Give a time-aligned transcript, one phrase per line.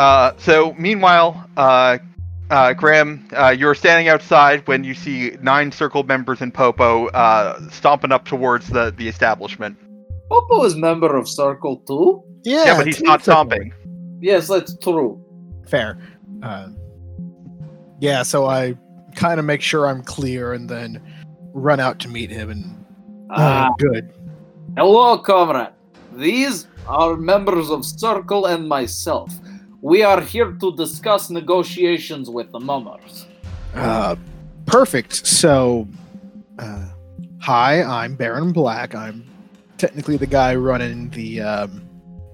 [0.00, 1.98] Uh, so meanwhile, uh,
[2.48, 7.60] uh, Graham, uh, you're standing outside when you see nine circle members in Popo uh,
[7.68, 9.76] stomping up towards the, the establishment.
[10.30, 12.22] Popo is member of Circle too.
[12.44, 13.74] Yeah, Yeah, but he's not stomping.
[14.22, 15.22] Yes, that's true.
[15.68, 15.98] Fair.
[16.42, 16.68] Uh,
[18.00, 18.78] yeah, so I
[19.16, 21.02] kind of make sure I'm clear and then
[21.52, 22.86] run out to meet him and
[23.28, 24.14] Ah, good.
[24.78, 25.68] hello, comrade.
[26.14, 29.30] These are members of Circle and myself.
[29.82, 33.26] We are here to discuss negotiations with the mummers.
[33.74, 34.16] Uh,
[34.66, 35.26] perfect.
[35.26, 35.88] So,
[36.58, 36.88] uh,
[37.40, 38.94] hi, I'm Baron Black.
[38.94, 39.24] I'm
[39.78, 41.40] technically the guy running the.
[41.40, 41.82] Um,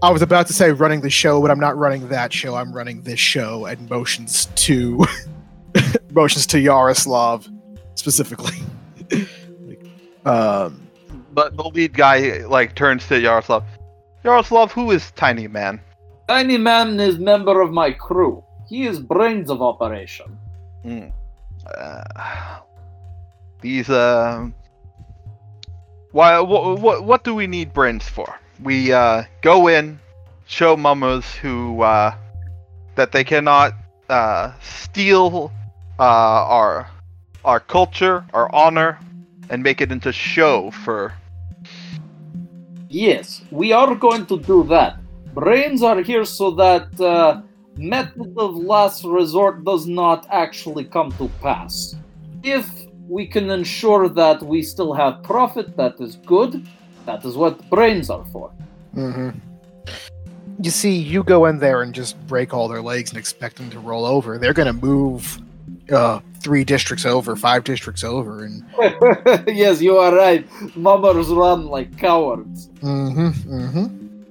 [0.03, 2.57] I was about to say running the show, but I'm not running that show.
[2.57, 5.05] I'm running this show and motions to
[6.11, 7.49] motions to Yaroslav
[7.95, 8.57] specifically.
[10.27, 10.89] um,
[11.33, 13.63] But the lead guy like turns to Yaroslav.
[14.25, 15.81] Yaroslav, who is Tiny Man?
[16.29, 18.43] Tiny Man is member of my crew.
[18.69, 20.39] He is brains of operation.
[20.83, 21.09] Hmm.
[21.67, 22.59] Uh,
[23.61, 24.49] these uh,
[26.11, 26.41] why?
[26.41, 27.05] What, what?
[27.05, 28.39] What do we need brains for?
[28.63, 30.01] We uh, go in,
[30.47, 32.15] show mummers who uh,
[32.97, 33.75] that they cannot
[34.09, 35.53] uh, steal
[35.99, 36.91] uh, our
[37.45, 38.99] our culture, our honor,
[39.51, 41.15] and make it into show for.
[42.89, 44.99] Yes, we are going to do that.
[45.37, 47.43] Brains are here so that uh,
[47.77, 51.95] method of last resort does not actually come to pass.
[52.43, 52.67] If
[53.07, 56.67] we can ensure that we still have profit, that is good.
[57.05, 58.49] That is what brains are for.
[58.95, 59.29] hmm
[60.59, 63.69] You see, you go in there and just break all their legs and expect them
[63.69, 64.39] to roll over.
[64.39, 65.39] They're going to move
[65.93, 68.65] uh, three districts over, five districts over, and
[69.55, 70.49] yes, you are right.
[70.75, 72.71] Mummers run like cowards.
[72.81, 73.87] hmm hmm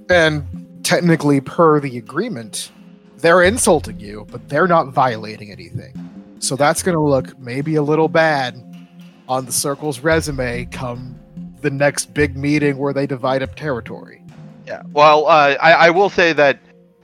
[0.09, 2.71] and technically, per the agreement,
[3.17, 5.93] they're insulting you, but they're not violating anything.
[6.39, 8.61] So that's going to look maybe a little bad
[9.27, 11.19] on the circle's resume come
[11.61, 14.21] the next big meeting where they divide up territory.
[14.67, 14.83] Yeah.
[14.93, 16.59] Well, uh, I, I will say that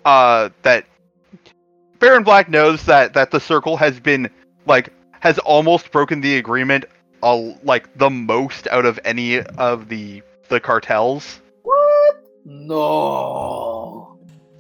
[0.06, 0.86] uh, that
[2.00, 4.30] Baron Black knows that that the circle has been
[4.68, 6.86] like has almost broken the agreement,
[7.24, 11.42] uh, like the most out of any of the the cartels.
[11.64, 12.24] What?
[12.46, 13.61] No.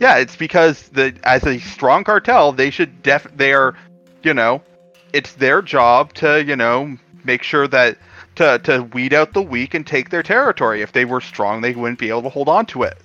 [0.01, 3.75] Yeah, it's because the as a strong cartel, they should def they are,
[4.23, 4.63] you know,
[5.13, 7.99] it's their job to you know make sure that
[8.35, 10.81] to to weed out the weak and take their territory.
[10.81, 12.97] If they were strong, they wouldn't be able to hold on to it.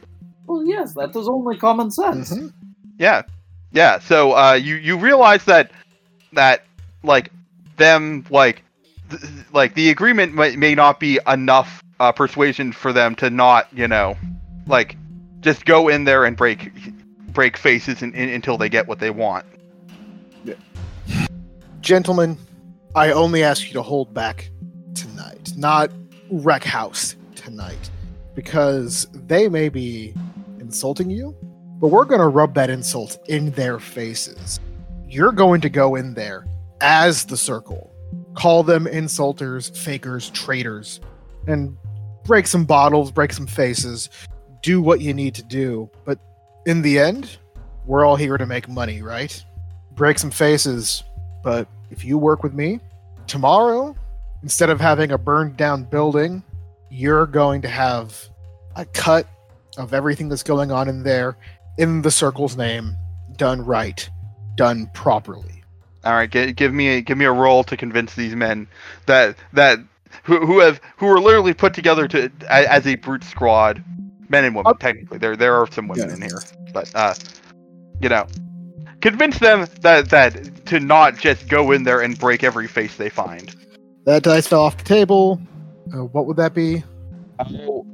[0.46, 2.32] Well, yes, that is only common sense.
[2.32, 2.52] Mhm.
[2.98, 3.22] Yeah,
[3.72, 3.98] yeah.
[3.98, 5.72] So uh, you you realize that
[6.32, 6.64] that
[7.02, 7.30] like
[7.76, 8.62] them like
[9.10, 13.68] th- like the agreement may, may not be enough uh, persuasion for them to not
[13.74, 14.16] you know
[14.66, 14.96] like
[15.46, 16.72] just go in there and break
[17.28, 19.46] break faces in, in, until they get what they want.
[21.80, 22.36] Gentlemen,
[22.96, 24.50] I only ask you to hold back
[24.94, 25.92] tonight, not
[26.30, 27.90] wreck house tonight,
[28.34, 30.14] because they may be
[30.58, 31.36] insulting you,
[31.78, 34.58] but we're going to rub that insult in their faces.
[35.06, 36.44] You're going to go in there
[36.80, 37.94] as the circle,
[38.34, 41.00] call them insulters, fakers, traitors,
[41.46, 41.76] and
[42.24, 44.10] break some bottles, break some faces,
[44.62, 45.90] do what you need to do.
[46.04, 46.18] But
[46.66, 47.38] in the end,
[47.84, 49.44] we're all here to make money, right?
[49.92, 51.02] Break some faces,
[51.42, 52.80] but if you work with me
[53.26, 53.96] tomorrow,
[54.42, 56.42] instead of having a burned down building,
[56.90, 58.28] you're going to have
[58.74, 59.26] a cut
[59.78, 61.36] of everything that's going on in there
[61.78, 62.96] in the circle's name,
[63.36, 64.08] done right,
[64.56, 65.62] done properly.
[66.04, 68.68] All right, gi- give me a, give me a role to convince these men
[69.06, 69.80] that that
[70.22, 73.82] who, who have who are literally put together to as a brute squad,
[74.28, 74.70] men and women.
[74.70, 76.14] Uh, technically, there there are some women yeah.
[76.14, 76.42] in here,
[76.72, 77.14] but uh,
[78.00, 78.26] you know,
[79.00, 83.08] convince them that that to not just go in there and break every face they
[83.08, 83.54] find.
[84.04, 85.40] That dice fell off the table.
[85.92, 86.82] Uh, what would that be?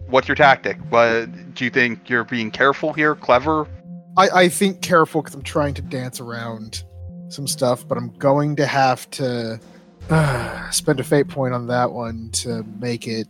[0.09, 0.79] What's your tactic?
[0.91, 3.67] What do you think you're being careful here, clever?
[4.17, 6.85] I, I think careful because I'm trying to dance around
[7.29, 9.59] some stuff, but I'm going to have to
[10.11, 13.27] uh, spend a fate point on that one to make it.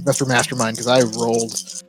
[0.00, 1.82] That's for mastermind because I rolled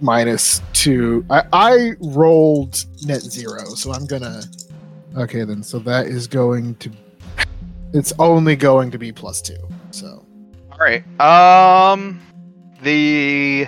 [0.00, 1.24] minus two.
[1.30, 4.42] I, I rolled net zero, so I'm gonna.
[5.16, 5.62] Okay, then.
[5.62, 6.90] So that is going to.
[7.92, 9.56] It's only going to be plus two.
[9.90, 10.24] So
[10.70, 11.02] All right.
[11.20, 12.20] Um,
[12.82, 13.66] the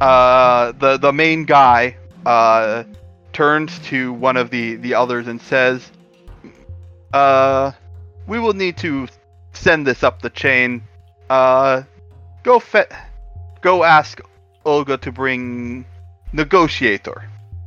[0.00, 1.96] uh the the main guy
[2.26, 2.84] uh
[3.32, 5.90] turns to one of the the others and says,
[7.12, 7.72] "Uh,
[8.26, 9.08] we will need to
[9.52, 10.82] send this up the chain.
[11.30, 11.82] Uh,
[12.42, 12.88] go fe-
[13.60, 14.20] go ask
[14.64, 15.84] Olga to bring
[16.32, 17.24] negotiator."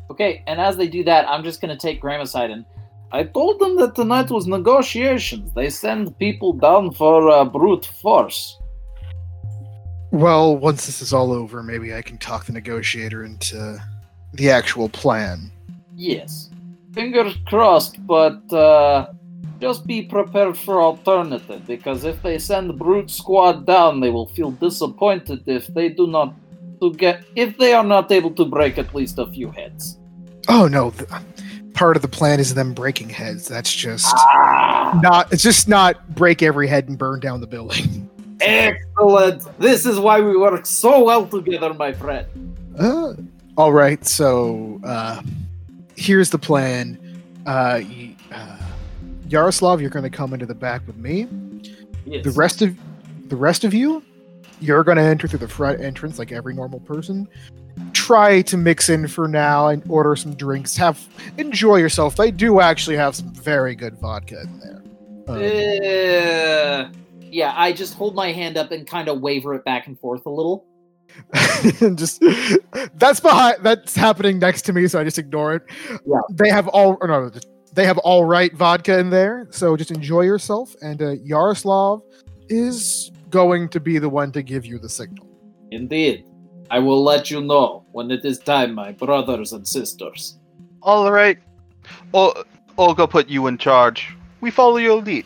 [0.10, 2.66] Okay, and as they do that, I'm just gonna take Graham aside and
[3.12, 5.54] I told them that tonight was negotiations.
[5.54, 8.60] They send people down for uh, brute force.
[10.12, 13.82] Well, once this is all over, maybe I can talk the negotiator into
[14.34, 15.52] the actual plan.
[15.96, 16.50] Yes.
[16.94, 19.08] Fingers crossed, but uh,
[19.62, 24.52] just be prepared for alternative because if they send brute squad down, they will feel
[24.52, 26.34] disappointed if they do not
[26.92, 29.98] to get if they are not able to break at least a few heads.
[30.48, 30.94] Oh no,
[31.74, 33.48] part of the plan is them breaking heads.
[33.48, 35.32] That's just Ah, not.
[35.34, 38.10] It's just not break every head and burn down the building.
[38.42, 39.44] excellent!
[39.60, 42.28] This is why we work so well together, my friend.
[42.78, 43.14] Uh,
[43.58, 45.22] all right, so uh,
[45.96, 47.00] here's the plan.
[47.46, 47.82] Uh,
[48.32, 48.58] uh,
[49.30, 51.28] Yaroslav, you're going to come into the back with me.
[52.06, 52.24] Yes.
[52.24, 52.76] The rest of
[53.30, 54.04] the rest of you,
[54.62, 57.28] you're going to enter through the front entrance like every normal person.
[57.94, 60.78] Try to mix in for now and order some drinks.
[60.78, 61.06] Have
[61.38, 62.16] enjoy yourself.
[62.16, 64.82] They do actually have some very good vodka in there.
[65.28, 69.88] Um, Uh, yeah, I just hold my hand up and kind of waver it back
[69.88, 70.66] and forth a little.
[71.82, 72.22] And just
[72.96, 75.64] that's behind that's happening next to me so i just ignore it
[76.06, 76.20] Yeah.
[76.32, 77.32] they have all or no
[77.74, 82.02] they have all right vodka in there so just enjoy yourself and uh, yaroslav
[82.50, 85.28] is going to be the one to give you the signal
[85.72, 86.24] Indeed.
[86.72, 90.40] I will let you know when it is time, my brothers and sisters.
[90.82, 91.38] All right.
[92.14, 92.44] Ol-
[92.78, 94.16] Olga put you in charge.
[94.42, 95.26] We follow your lead.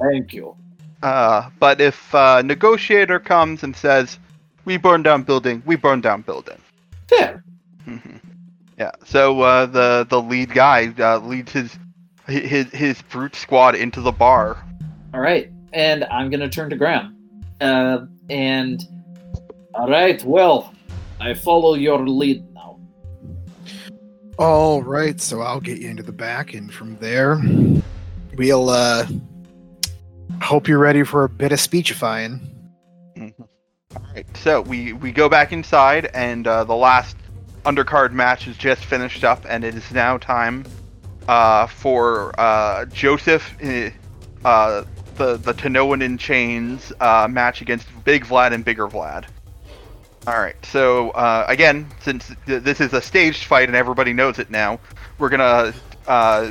[0.00, 0.56] Thank you.
[1.02, 4.18] Uh, but if uh, negotiator comes and says,
[4.64, 6.60] "We burn down building," we burn down building.
[7.08, 7.44] Fair.
[7.86, 8.20] Mhm.
[8.76, 8.92] yeah.
[9.04, 11.78] So uh, the the lead guy uh, leads his
[12.26, 14.56] his his brute squad into the bar.
[15.14, 15.48] All right.
[15.72, 17.16] And I'm going to turn to Graham.
[17.60, 18.82] Uh, and,
[19.74, 20.72] all right, well,
[21.20, 22.78] I follow your lead now.
[24.38, 27.40] all right so i'll get you into the back and from there
[28.36, 29.04] we'll uh
[30.40, 32.40] hope you're ready for a bit of speechifying
[33.96, 34.36] All right.
[34.36, 37.16] So we we go back inside, and uh, the last
[37.64, 40.64] undercard match is just finished up, and it is now time
[41.26, 43.90] uh, for uh, Joseph, eh,
[44.44, 44.84] uh,
[45.18, 49.26] the the Tanoan in chains uh, match against Big Vlad and Bigger Vlad.
[50.26, 50.56] All right.
[50.64, 54.80] So uh, again, since th- this is a staged fight and everybody knows it now,
[55.18, 55.74] we're gonna.
[56.06, 56.50] Uh,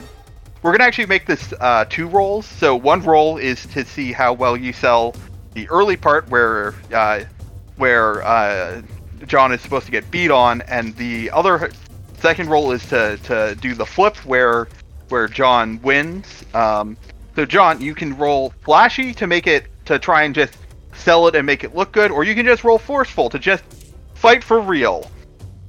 [0.63, 2.45] we're gonna actually make this uh, two rolls.
[2.45, 5.15] So one roll is to see how well you sell
[5.53, 7.23] the early part where uh,
[7.77, 8.81] where uh,
[9.25, 11.71] John is supposed to get beat on, and the other
[12.19, 14.67] second roll is to, to do the flip where
[15.09, 16.43] where John wins.
[16.53, 16.97] Um,
[17.37, 20.57] so John, you can roll flashy to make it to try and just
[20.95, 23.63] sell it and make it look good, or you can just roll forceful to just
[24.15, 25.11] fight for real.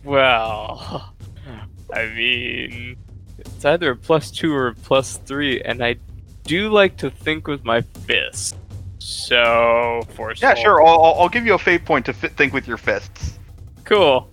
[0.03, 1.13] Well,
[1.93, 2.97] I mean,
[3.37, 5.97] it's either a plus two or a plus three, and I
[6.45, 8.57] do like to think with my fist.
[8.99, 10.49] So, forceful.
[10.49, 10.83] Yeah, sure.
[10.83, 13.39] I'll, I'll- give you a fate point to fi- think with your fists.
[13.85, 14.31] Cool.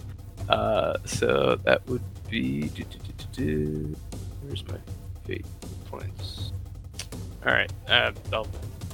[0.47, 2.69] Uh, so that would be.
[2.69, 2.97] do, do,
[3.33, 3.95] do.
[4.43, 4.77] Where's my
[5.25, 5.45] fate
[5.91, 6.34] points?
[7.45, 7.71] All right.
[7.87, 8.47] Uh, I'll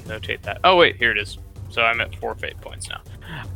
[0.05, 0.59] notate that.
[0.63, 1.37] Oh wait, here it is.
[1.69, 3.01] So I'm at four fate points now.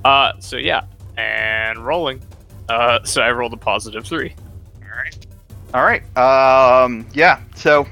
[0.06, 0.86] Uh, so yeah,
[1.18, 2.22] and rolling.
[2.70, 4.34] Uh, so I rolled a positive three.
[4.82, 5.26] All right.
[5.74, 6.18] Alright.
[6.18, 7.06] Um.
[7.14, 7.42] Yeah.
[7.56, 7.86] So.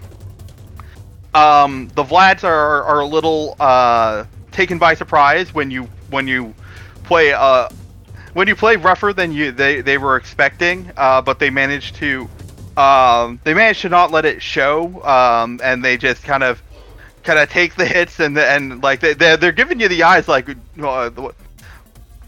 [1.34, 1.90] Um.
[1.96, 6.54] The Vlads are are a little uh taken by surprise when you when you
[7.04, 7.68] play uh
[8.34, 10.90] when you play rougher than you they they were expecting.
[10.96, 11.22] Uh.
[11.22, 12.30] But they managed to
[12.78, 15.04] um they managed to not let it show.
[15.04, 15.60] Um.
[15.62, 16.62] And they just kind of
[17.24, 20.28] kind of take the hits and and like they they're, they're giving you the eyes
[20.28, 20.48] like
[20.82, 21.10] uh,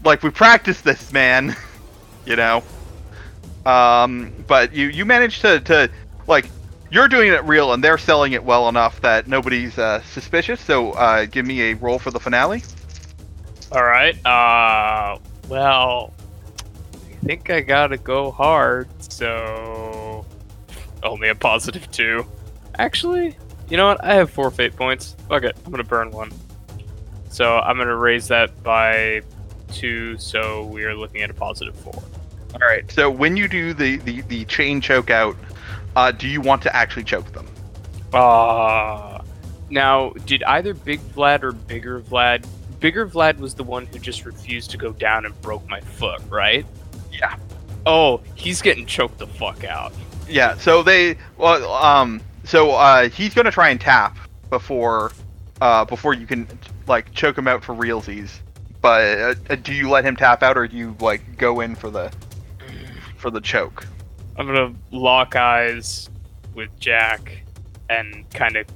[0.04, 1.56] like we practiced this man.
[2.26, 2.62] you know.
[3.64, 5.90] Um, but you you managed to to
[6.26, 6.46] like
[6.90, 10.60] you're doing it real and they're selling it well enough that nobody's uh, suspicious.
[10.60, 12.62] So uh, give me a roll for the finale.
[13.72, 14.14] All right.
[14.24, 16.12] Uh, well,
[16.94, 18.88] I think I gotta go hard.
[19.12, 20.24] So
[21.02, 22.24] only a positive two.
[22.78, 23.36] Actually,
[23.68, 24.04] you know what?
[24.04, 25.16] I have four fate points.
[25.28, 25.56] Fuck it.
[25.64, 26.32] I'm gonna burn one.
[27.28, 29.22] So I'm gonna raise that by
[29.72, 30.16] two.
[30.18, 32.02] So we are looking at a positive four.
[32.54, 32.90] All right.
[32.90, 35.36] So when you do the the, the chain choke out,
[35.96, 37.46] uh, do you want to actually choke them?
[38.12, 39.20] Uh
[39.68, 42.46] now did either Big Vlad or Bigger Vlad?
[42.78, 46.20] Bigger Vlad was the one who just refused to go down and broke my foot,
[46.28, 46.64] right?
[47.12, 47.36] Yeah.
[47.84, 49.92] Oh, he's getting choked the fuck out.
[50.28, 50.56] Yeah.
[50.56, 54.16] So they well um so uh, he's gonna try and tap
[54.50, 55.12] before
[55.60, 56.46] uh, before you can
[56.86, 58.38] like choke him out for realsies.
[58.80, 61.90] But uh, do you let him tap out or do you like go in for
[61.90, 62.12] the
[63.16, 63.86] for the choke?
[64.36, 66.08] I'm gonna lock eyes
[66.54, 67.42] with Jack
[67.90, 68.66] and kind of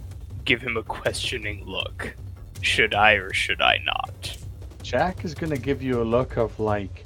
[0.45, 2.15] give him a questioning look.
[2.62, 4.37] Should I or should I not?
[4.83, 7.05] Jack is gonna give you a look of like,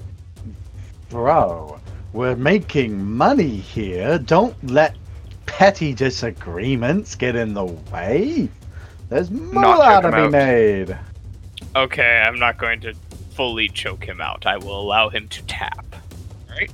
[1.10, 1.78] bro,
[2.14, 4.18] we're making money here.
[4.18, 4.96] Don't let
[5.46, 8.48] petty disagreements get in the way.
[9.08, 10.30] There's more moolah choke to be out.
[10.32, 10.98] made.
[11.76, 12.94] Okay, I'm not going to
[13.34, 14.46] fully choke him out.
[14.46, 15.84] I will allow him to tap.
[16.48, 16.70] Right?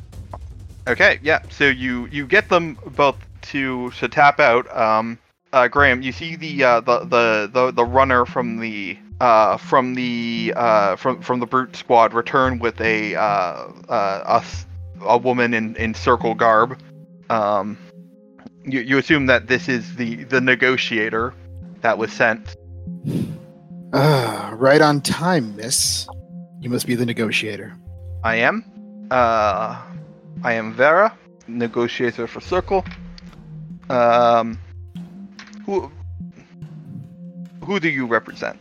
[0.87, 1.43] Okay, yeah.
[1.51, 4.75] So you you get them both to to tap out.
[4.77, 5.19] Um,
[5.53, 9.95] uh, Graham, you see the uh, the, the the the runner from the uh from
[9.95, 14.43] the uh from from the brute squad return with a uh uh
[15.03, 16.79] a woman in in circle garb.
[17.29, 17.79] Um,
[18.71, 21.35] you you assume that this is the the negotiator
[21.81, 22.57] that was sent.
[23.93, 26.09] Ah, right on time, miss.
[26.61, 27.75] You must be the negotiator.
[28.23, 28.65] I am.
[29.11, 29.81] Uh,
[30.45, 31.17] I am Vera,
[31.49, 32.85] negotiator for Circle.
[33.89, 34.59] Um,
[35.67, 35.91] who
[37.65, 38.59] who do you represent?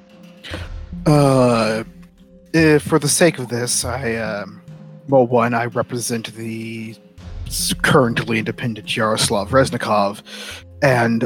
[1.06, 1.84] Uh,
[2.54, 4.62] eh, for the sake of this, I, um,
[5.08, 6.96] well, one, I represent the
[7.82, 10.22] currently independent Yaroslav Reznikov,
[10.82, 11.26] and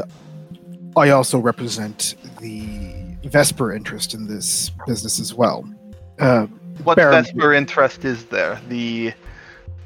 [0.96, 5.64] I also represent the Vesper interest in this business as well.
[6.18, 6.46] Uh,
[6.84, 8.60] What Baron- Vesper interest is there?
[8.68, 9.12] The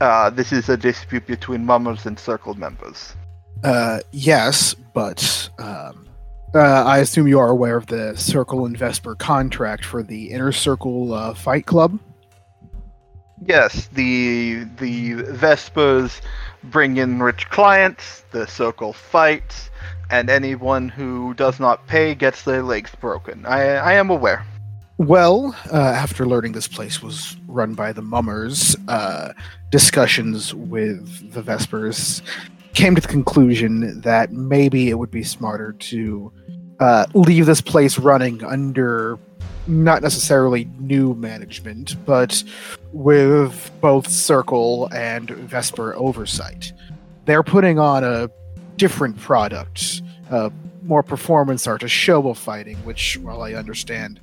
[0.00, 3.14] uh, this is a dispute between Mummers and Circle members.
[3.64, 6.06] uh, yes, but um,
[6.54, 10.52] uh, I assume you are aware of the Circle and Vesper contract for the Inner
[10.52, 11.98] Circle uh, Fight Club.
[13.46, 16.20] Yes, the the Vespers
[16.64, 18.24] bring in rich clients.
[18.30, 19.70] The Circle fights,
[20.10, 23.46] and anyone who does not pay gets their legs broken.
[23.46, 24.44] I I am aware.
[24.98, 29.32] Well, uh, after learning this place was run by the Mummers, uh,
[29.70, 32.20] discussions with the Vespers
[32.74, 36.32] came to the conclusion that maybe it would be smarter to
[36.80, 39.18] uh, leave this place running under
[39.66, 42.42] not necessarily new management, but
[42.92, 46.72] with both Circle and Vesper oversight.
[47.26, 48.30] They're putting on a
[48.76, 50.50] different product, uh,
[50.82, 54.20] more performance art, a show of fighting, which, while I understand,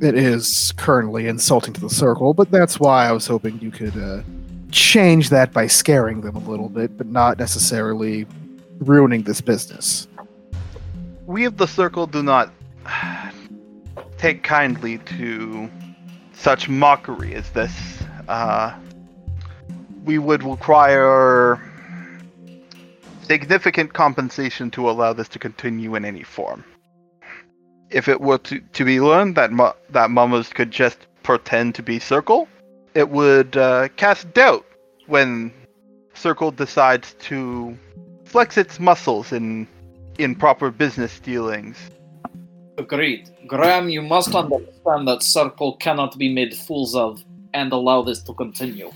[0.00, 3.96] it is currently insulting to the circle, but that's why I was hoping you could
[3.96, 4.22] uh,
[4.70, 8.26] change that by scaring them a little bit, but not necessarily
[8.78, 10.06] ruining this business.
[11.26, 12.52] We of the Circle do not
[14.18, 15.70] take kindly to
[16.32, 18.02] such mockery as this.
[18.28, 18.74] Uh,
[20.04, 21.60] we would require
[23.22, 26.62] significant compensation to allow this to continue in any form.
[27.88, 31.82] If it were to, to be learned that mu- that Mummers could just pretend to
[31.82, 32.48] be Circle,
[32.94, 34.66] it would uh, cast doubt
[35.06, 35.52] when
[36.12, 37.78] Circle decides to
[38.24, 39.66] flex its muscles in
[40.18, 41.76] in proper business dealings.
[42.78, 43.30] Agreed.
[43.46, 48.34] Graham, you must understand that Circle cannot be made fools of and allow this to
[48.34, 48.90] continue.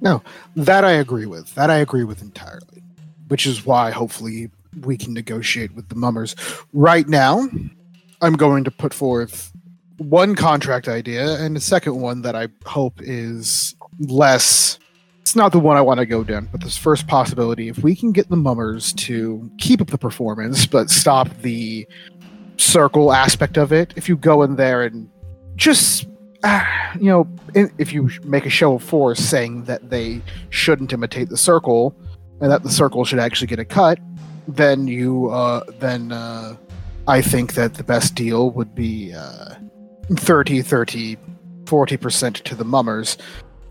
[0.00, 0.22] No,
[0.56, 1.54] that I agree with.
[1.54, 2.82] That I agree with entirely.
[3.28, 4.50] Which is why hopefully
[4.80, 6.34] we can negotiate with the mummers.
[6.72, 7.48] Right now,
[8.20, 9.52] I'm going to put forth
[9.98, 14.79] one contract idea and a second one that I hope is less
[15.20, 17.94] it's not the one I want to go down, but this first possibility, if we
[17.94, 21.86] can get the mummers to keep up the performance but stop the
[22.56, 25.08] circle aspect of it, if you go in there and
[25.56, 26.06] just
[26.44, 31.28] ah, you know, if you make a show of force saying that they shouldn't imitate
[31.28, 31.94] the circle
[32.40, 33.98] and that the circle should actually get a cut,
[34.48, 36.56] then you uh, then uh,
[37.06, 39.54] I think that the best deal would be uh,
[40.16, 41.18] 30 30
[41.64, 43.16] 40% to the mummers.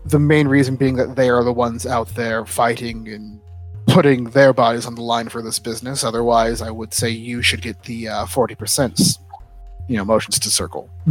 [0.04, 3.40] The main reason being that they are the ones out there fighting and
[3.86, 6.04] putting their bodies on the line for this business.
[6.04, 9.18] Otherwise, I would say you should get the uh, 40%,
[9.88, 10.88] you know, motions to circle.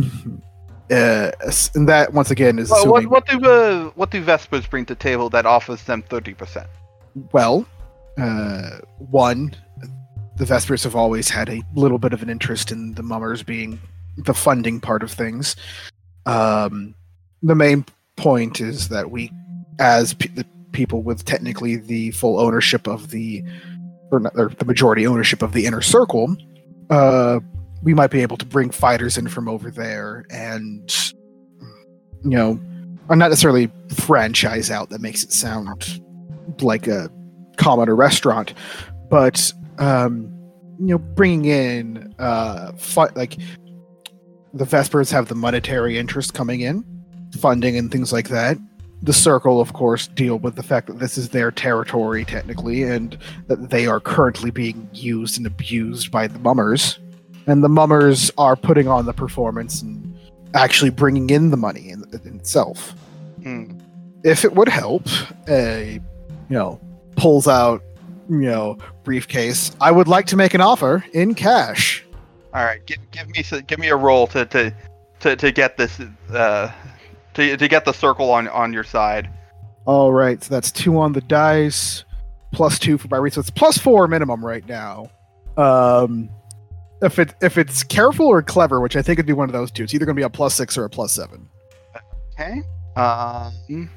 [0.91, 1.29] Uh,
[1.75, 4.87] and that once again is Well, assuming what, what do uh, what do Vespers bring
[4.87, 6.65] to table that offers them thirty percent?
[7.31, 7.63] well.
[8.17, 9.55] Uh, one,
[10.37, 13.79] the Vespers have always had a little bit of an interest in the Mummers being
[14.17, 15.55] the funding part of things.
[16.25, 16.95] Um,
[17.43, 17.85] the main
[18.19, 19.31] point is that we,
[19.79, 23.43] as pe- the people with technically the full ownership of the,
[24.11, 26.35] or, not, or the majority ownership of the inner circle,
[26.89, 27.39] uh,
[27.81, 31.13] we might be able to bring fighters in from over there and,
[32.23, 32.59] you know,
[33.07, 34.89] or not necessarily franchise out.
[34.89, 36.01] That makes it sound
[36.61, 37.09] like a
[37.57, 38.53] common or restaurant,
[39.09, 40.29] but um,
[40.79, 43.37] you know, bringing in uh, fu- like
[44.53, 46.83] the Vespers have the monetary interest coming in,
[47.37, 48.57] funding and things like that,
[49.01, 53.17] the circle, of course, deal with the fact that this is their territory technically, and
[53.47, 56.99] that they are currently being used and abused by the mummers,
[57.47, 60.17] and the mummers are putting on the performance and
[60.53, 62.91] actually bringing in the money in, in itself.
[63.41, 63.77] Hmm.
[64.23, 65.07] If it would help,
[65.47, 66.01] a
[66.49, 66.81] you know
[67.15, 67.81] pulls out
[68.29, 69.71] you know briefcase.
[69.79, 72.05] I would like to make an offer in cash.
[72.53, 74.73] All right, give, give me give me a roll to to
[75.21, 76.01] to, to get this
[76.33, 76.71] uh
[77.39, 79.29] to, to get the circle on on your side.
[79.85, 82.03] All right, so that's two on the dice,
[82.51, 83.33] plus two for my reach.
[83.33, 85.09] So it's plus four minimum right now.
[85.57, 86.29] Um,
[87.01, 89.71] if it if it's careful or clever, which I think would be one of those
[89.71, 91.49] two, it's either going to be a plus six or a plus seven.
[92.33, 92.61] Okay.
[92.95, 93.89] Um.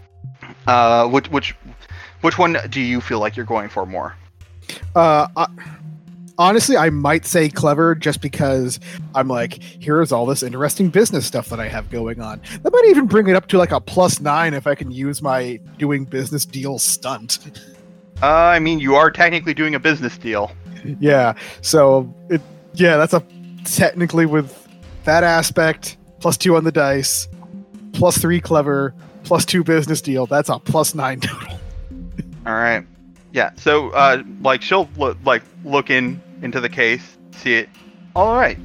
[0.67, 1.09] Uh.
[1.09, 1.55] Which which
[2.23, 4.17] which one do you feel like you're going for more?
[4.95, 5.47] Uh, I,
[6.39, 8.81] honestly, I might say clever just because
[9.15, 12.41] I'm like, here's all this interesting business stuff that I have going on.
[12.63, 15.23] That might even bring it up to like a plus nine if I can use
[15.23, 17.39] my doing business deal stunt.
[18.23, 20.53] Uh, I mean, you are technically doing a business deal.
[20.99, 22.41] yeah so it
[22.75, 23.23] yeah that's a
[23.65, 24.67] technically with
[25.05, 27.29] that aspect plus two on the dice
[27.93, 31.57] plus three clever plus two business deal that's a plus nine total
[32.47, 32.85] All right.
[33.33, 33.51] Yeah.
[33.57, 37.69] So, uh, like she'll look like look in into the case, see it.
[38.15, 38.59] All right.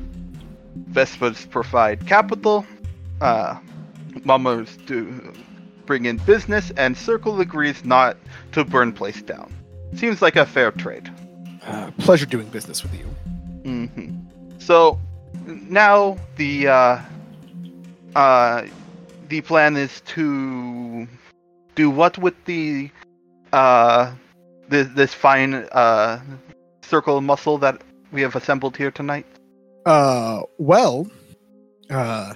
[0.89, 2.65] Vespers provide capital.
[3.21, 3.57] Uh,
[4.23, 5.33] Mummers do
[5.85, 8.17] bring in business, and Circle agrees not
[8.51, 9.51] to burn place down.
[9.95, 11.09] Seems like a fair trade.
[11.65, 13.05] uh, pleasure doing business with you
[13.63, 14.09] hmm
[14.59, 14.99] So
[15.45, 16.99] now the uh,
[18.15, 18.65] uh,
[19.29, 21.07] the plan is to
[21.75, 22.89] do what with the
[23.53, 24.13] uh,
[24.69, 26.19] this, this fine uh,
[26.81, 27.81] circle of muscle that
[28.11, 29.25] we have assembled here tonight.
[29.85, 31.07] uh well
[31.89, 32.33] uh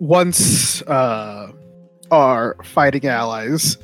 [0.00, 1.50] once uh
[2.10, 3.76] our fighting allies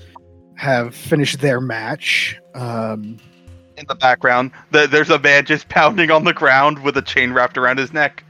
[0.57, 3.19] have finished their match um
[3.79, 7.33] In the background, the, there's a man just pounding on the ground with a chain
[7.35, 8.25] wrapped around his neck.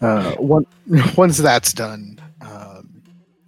[0.00, 0.66] Uh, one,
[1.16, 3.02] once that's done, um,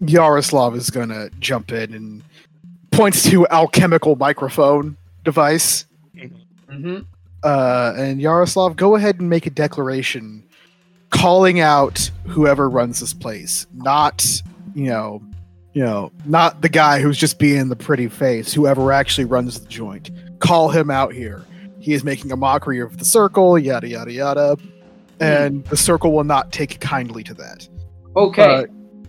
[0.06, 2.22] Yaroslav is gonna jump in and
[2.92, 5.86] points to alchemical microphone device.
[6.68, 6.98] hmm
[7.42, 10.44] Uh, and Yaroslav, go ahead and make a declaration,
[11.10, 13.66] calling out whoever runs this place.
[13.74, 14.42] Not,
[14.74, 15.22] you know,
[15.72, 18.52] you know, not the guy who's just being the pretty face.
[18.52, 21.44] Whoever actually runs the joint, call him out here.
[21.78, 23.58] He is making a mockery of the circle.
[23.58, 24.56] Yada yada yada.
[25.18, 27.68] And the circle will not take kindly to that.
[28.16, 28.42] Okay.
[28.42, 28.64] Uh,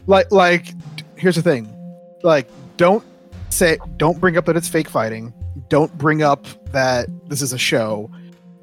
[0.07, 0.73] like like
[1.15, 1.71] here's the thing
[2.23, 3.03] like don't
[3.49, 5.33] say don't bring up that it's fake fighting
[5.69, 8.09] don't bring up that this is a show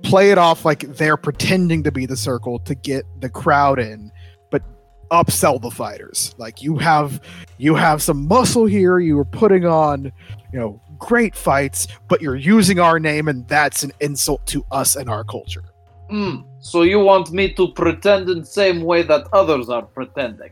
[0.03, 4.12] play it off like they're pretending to be the circle to get the crowd in
[4.51, 4.62] but
[5.11, 7.20] upsell the fighters like you have
[7.59, 10.12] you have some muscle here you are putting on
[10.53, 14.96] you know great fights but you're using our name and that's an insult to us
[14.96, 15.64] and our culture
[16.11, 16.37] Hmm.
[16.61, 20.51] So you want me to pretend in the same way that others are pretending?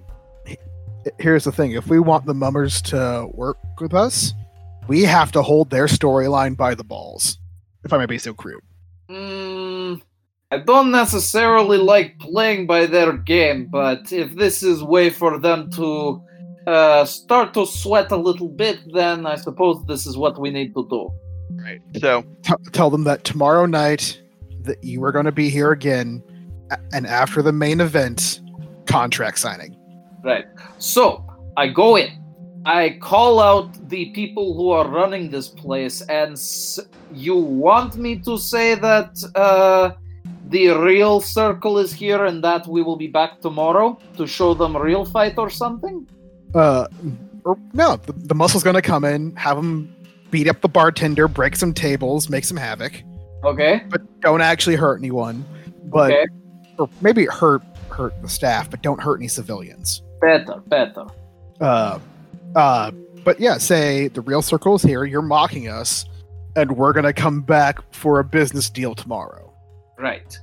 [1.21, 4.35] here's the thing if we want the mummers to work with us
[4.89, 7.39] we have to hold their storyline by the balls
[7.85, 8.63] if i may be so crude
[9.09, 9.95] Hmm.
[10.51, 15.71] I don't necessarily like playing by their game, but if this is way for them
[15.73, 16.23] to
[16.67, 20.75] uh, start to sweat a little bit, then I suppose this is what we need
[20.75, 21.11] to do.
[21.63, 21.81] Right.
[21.99, 24.21] So T- tell them that tomorrow night
[24.63, 26.23] that you are going to be here again
[26.93, 28.41] and after the main event
[28.87, 29.77] contract signing
[30.25, 30.47] Right.
[30.79, 31.25] So
[31.57, 32.11] I go in.
[32.67, 36.81] I call out the people who are running this place, and s-
[37.13, 39.93] you want me to say that uh,
[40.49, 44.77] the real circle is here and that we will be back tomorrow to show them
[44.77, 46.07] real fight or something?
[46.55, 46.87] uh
[47.45, 49.93] or no the, the muscle's going to come in have them
[50.31, 53.03] beat up the bartender break some tables make some havoc
[53.45, 53.83] Okay.
[53.91, 55.45] but don't actually hurt anyone
[55.87, 56.25] but okay.
[56.79, 61.05] or maybe hurt hurt the staff but don't hurt any civilians Better, better.
[61.61, 61.99] uh,
[62.57, 62.91] uh,
[63.25, 65.05] but yeah, say the real circle is here.
[65.05, 66.05] You're mocking us,
[66.57, 69.53] and we're gonna come back for a business deal tomorrow
[69.99, 70.37] Right.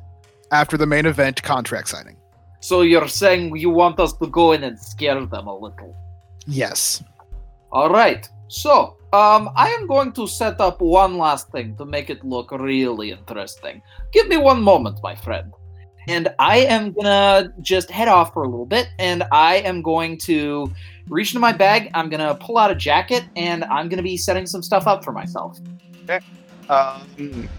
[0.52, 2.18] after the main event contract signing.
[2.62, 5.94] So you're saying you want us to go in and scare them a little.
[6.48, 7.04] Yes.
[7.72, 8.28] All right.
[8.48, 12.52] So, um, I am going to set up one last thing to make it look
[12.52, 13.82] really interesting.
[14.12, 15.52] Give me one moment, my friend.
[16.08, 20.18] And I am gonna just head off for a little bit, and I am going
[20.30, 20.70] to
[21.10, 21.90] reach into my bag.
[21.94, 25.12] I'm gonna pull out a jacket, and I'm gonna be setting some stuff up for
[25.12, 25.60] myself.
[26.04, 26.20] Okay.
[26.70, 27.50] Um,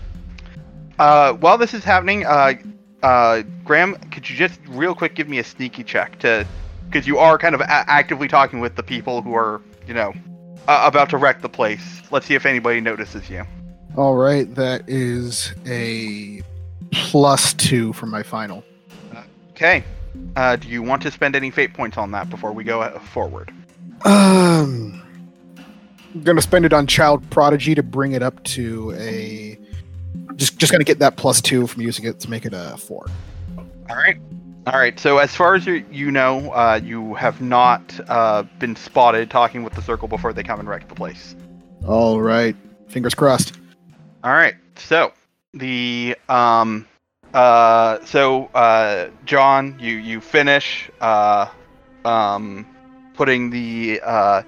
[0.98, 2.54] uh, while this is happening, uh,
[3.02, 6.46] uh, Graham, could you just real quick give me a sneaky check to,
[6.86, 10.14] because you are kind of a- actively talking with the people who are, you know,
[10.68, 12.02] uh, about to wreck the place.
[12.10, 13.44] Let's see if anybody notices you.
[13.96, 16.42] All right, that is a
[16.90, 18.64] plus two for my final.
[19.50, 19.84] Okay.
[20.36, 22.98] Uh, do you want to spend any fate points on that before we go uh,
[22.98, 23.52] forward?
[24.04, 25.02] Um,
[26.14, 29.58] I'm gonna spend it on child prodigy to bring it up to a.
[30.36, 33.06] Just, just gonna get that plus two from using it to make it a four.
[33.56, 34.18] All right.
[34.66, 34.98] All right.
[34.98, 39.62] So as far as you, you know, uh, you have not uh, been spotted talking
[39.62, 41.36] with the circle before they come and wreck the place.
[41.86, 42.56] All right,
[42.88, 43.58] fingers crossed.
[44.22, 44.54] All right.
[44.76, 45.12] So
[45.52, 46.86] the um
[47.34, 51.48] uh so uh John, you you finish uh
[52.04, 52.66] um
[53.14, 54.42] putting the uh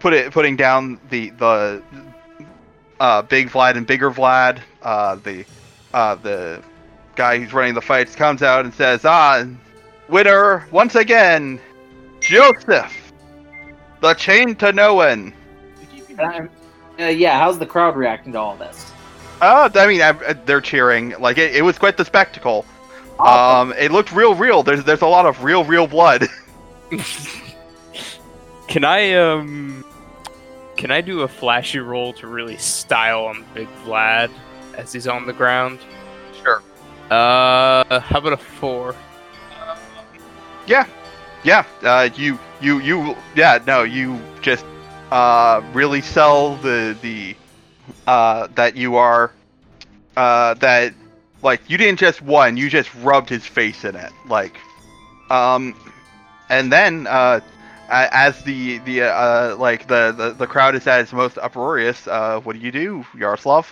[0.00, 1.82] put it putting down the the
[3.00, 5.46] uh big Vlad and bigger Vlad uh the
[5.94, 6.62] uh the
[7.16, 9.44] guy who's running the fights comes out and says ah
[10.08, 11.60] winner once again
[12.20, 13.12] Joseph
[14.00, 15.34] the chain to no one
[16.18, 16.50] Um,
[17.00, 18.89] uh, yeah, how's the crowd reacting to all this?
[19.42, 21.14] Oh, I mean, I, they're cheering.
[21.18, 22.66] Like it, it was quite the spectacle.
[23.18, 23.70] Awesome.
[23.70, 24.62] Um, it looked real, real.
[24.62, 26.26] There's there's a lot of real, real blood.
[28.68, 29.84] Can I um
[30.76, 34.30] can I do a flashy roll to really style on Big Vlad
[34.76, 35.80] as he's on the ground?
[36.40, 36.62] Sure.
[37.10, 38.94] Uh how about a four?
[40.68, 40.86] Yeah,
[41.42, 41.64] yeah.
[41.82, 43.16] Uh, you, you, you.
[43.34, 44.64] Yeah, no, you just
[45.10, 47.34] uh really sell the the
[48.10, 49.30] uh that you are
[50.16, 50.92] uh that
[51.42, 52.56] like you didn't just won.
[52.56, 54.12] You just rubbed his face in it.
[54.26, 54.56] Like,
[55.30, 55.74] um,
[56.48, 57.40] and then uh.
[57.92, 62.38] As the the uh like the, the the crowd is at its most uproarious, uh,
[62.44, 63.66] what do you do, Yaroslav?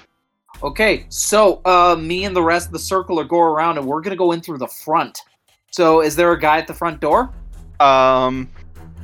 [0.60, 4.00] Okay, so uh, me and the rest of the circle are go around, and we're
[4.00, 5.20] gonna go in through the front.
[5.70, 7.30] So, is there a guy at the front door?
[7.78, 8.50] Um,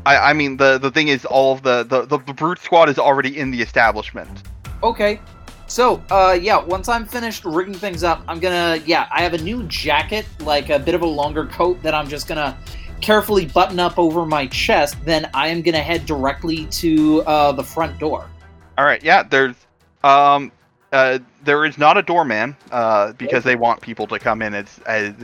[0.04, 2.88] I, I mean the the thing is, all of the, the the the brute squad
[2.88, 4.42] is already in the establishment.
[4.84, 5.18] Okay.
[5.66, 9.38] So, uh, yeah, once I'm finished rigging things up, I'm gonna, yeah, I have a
[9.38, 12.56] new jacket, like a bit of a longer coat that I'm just gonna
[13.00, 15.02] carefully button up over my chest.
[15.06, 18.28] Then I am gonna head directly to uh, the front door.
[18.76, 19.22] All right, yeah.
[19.22, 19.56] There's
[20.04, 20.52] um
[20.92, 24.80] uh there is not a doorman uh because they want people to come in as
[24.86, 25.14] as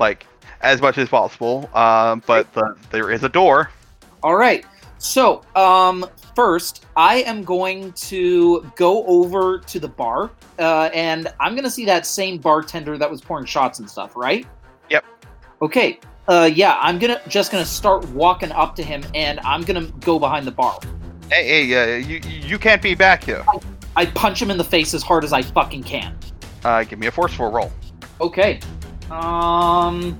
[0.00, 0.26] like
[0.62, 1.70] as much as possible.
[1.74, 3.70] Um, but the, there is a door.
[4.24, 4.66] All right.
[5.06, 11.54] So, um, first, I am going to go over to the bar, uh, and I'm
[11.54, 14.44] gonna see that same bartender that was pouring shots and stuff, right?
[14.90, 15.04] Yep.
[15.62, 16.00] Okay.
[16.26, 20.18] Uh, yeah, I'm gonna just gonna start walking up to him, and I'm gonna go
[20.18, 20.76] behind the bar.
[21.30, 23.44] Hey, hey, uh, you you can't be back here.
[23.94, 26.18] I punch him in the face as hard as I fucking can.
[26.64, 27.72] Uh, give me a forceful roll.
[28.20, 28.58] Okay.
[29.08, 30.18] Um.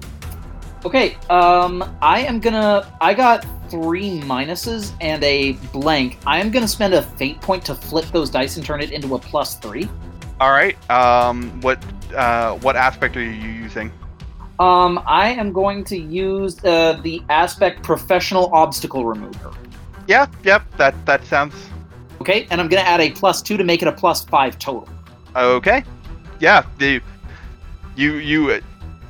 [0.85, 1.17] Okay.
[1.29, 1.97] Um.
[2.01, 2.97] I am gonna.
[3.01, 6.19] I got three minuses and a blank.
[6.27, 9.15] I am gonna spend a fate point to flip those dice and turn it into
[9.15, 9.89] a plus three.
[10.41, 10.77] All right.
[10.91, 11.83] Um, what
[12.15, 13.93] uh what aspect are you using?
[14.59, 15.03] Um.
[15.07, 19.53] I am going to use uh, the aspect professional obstacle remover.
[20.07, 20.65] Yeah, yep.
[20.77, 21.55] That that sounds
[22.21, 24.89] Okay, and I'm gonna add a plus two to make it a plus five total.
[25.35, 25.85] Okay.
[26.41, 27.01] Yeah, the
[27.95, 28.61] you you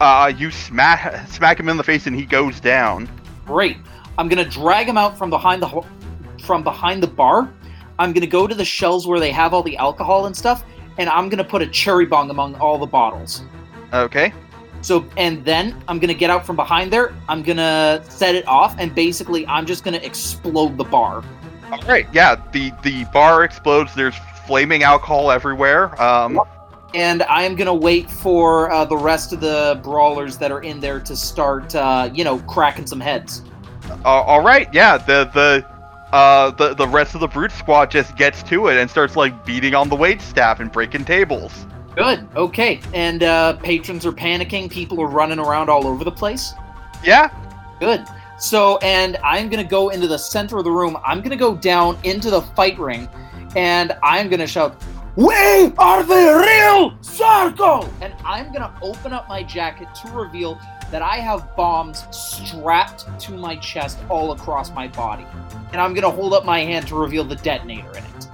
[0.01, 3.09] uh you smack smack him in the face and he goes down.
[3.45, 3.77] Great.
[4.19, 5.87] I'm gonna drag him out from behind the ho-
[6.43, 7.51] from behind the bar.
[7.99, 10.65] I'm gonna go to the shelves where they have all the alcohol and stuff,
[10.99, 13.43] and I'm gonna put a cherry bomb among all the bottles.
[13.93, 14.33] Okay.
[14.83, 17.15] So, and then I'm gonna get out from behind there.
[17.29, 21.25] I'm gonna set it off, and basically, I'm just gonna explode the bar.
[21.73, 22.07] All right.
[22.13, 23.95] Yeah, the the bar explodes.
[23.95, 24.15] There's
[24.47, 26.01] flaming alcohol everywhere.
[26.01, 26.41] Um
[26.95, 30.79] And I am gonna wait for uh, the rest of the brawlers that are in
[30.81, 33.43] there to start, uh, you know, cracking some heads.
[33.91, 34.73] Uh, all right.
[34.73, 35.67] Yeah, the the
[36.15, 39.45] uh the the rest of the brute squad just gets to it and starts like
[39.45, 41.67] beating on the wait staff and breaking tables.
[41.97, 42.29] Good.
[42.37, 42.81] Okay.
[42.93, 44.71] And uh, patrons are panicking.
[44.71, 46.53] People are running around all over the place.
[47.03, 47.31] Yeah.
[47.81, 48.05] Good.
[48.39, 50.99] So, and I'm gonna go into the center of the room.
[51.07, 53.09] I'm gonna go down into the fight ring,
[53.57, 54.83] and I'm gonna shout,
[55.17, 61.03] "We are the real circle!" And I'm gonna open up my jacket to reveal that
[61.03, 65.27] I have bombs strapped to my chest all across my body,
[65.73, 68.29] and I'm gonna hold up my hand to reveal the detonator in it.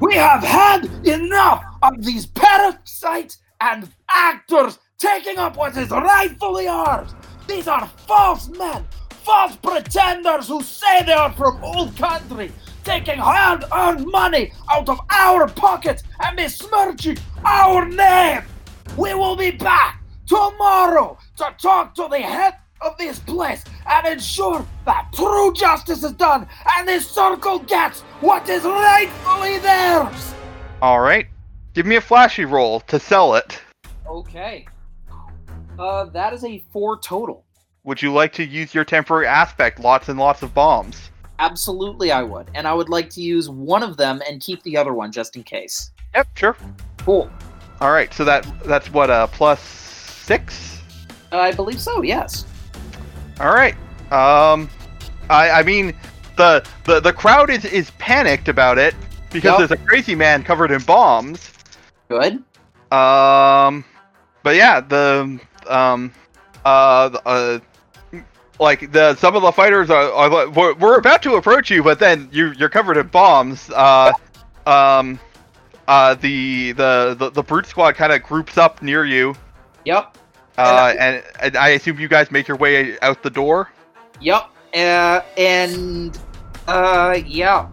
[0.00, 7.14] We have had enough of these parasites and actors taking up what is rightfully ours.
[7.46, 12.52] These are false men, false pretenders who say they are from old country,
[12.84, 18.42] taking hard-earned money out of our pockets and besmirching our name.
[18.96, 19.99] We will be back
[20.30, 26.12] tomorrow to talk to the head of this place and ensure that true justice is
[26.12, 30.34] done and this circle gets what is rightfully theirs.
[30.80, 31.26] All right.
[31.74, 33.60] Give me a flashy roll to sell it.
[34.06, 34.66] Okay.
[35.76, 37.44] Uh, that is a four total.
[37.82, 41.10] Would you like to use your temporary aspect, lots and lots of bombs?
[41.40, 42.50] Absolutely, I would.
[42.54, 45.34] And I would like to use one of them and keep the other one just
[45.34, 45.90] in case.
[46.14, 46.56] Yep, sure.
[46.98, 47.30] Cool.
[47.80, 49.89] All right, so that that's what uh plus
[50.30, 50.80] six.
[51.32, 52.44] I believe so, yes.
[53.40, 53.74] All right.
[54.12, 54.70] Um,
[55.28, 55.92] I I mean,
[56.36, 58.94] the the the crowd is is panicked about it
[59.32, 59.58] because Yup.
[59.58, 61.52] there's a crazy man covered in bombs.
[62.08, 62.34] Good.
[62.92, 63.84] Um,
[64.44, 66.12] but yeah, the um,
[66.64, 67.58] uh, the, uh,
[68.60, 71.98] like the some of the fighters are, are we're, we're about to approach you, but
[71.98, 73.68] then you you're covered in bombs.
[73.70, 74.12] Uh,
[74.66, 75.18] um,
[75.88, 79.34] uh, the the the, the brute squad kind of groups up near you.
[79.84, 80.18] Yep.
[80.60, 83.70] Uh, and, and I assume you guys make your way out the door.
[84.20, 84.42] Yep.
[84.74, 86.18] Uh, and
[86.68, 87.68] uh, yeah.